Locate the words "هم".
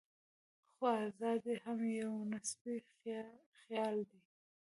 1.63-1.79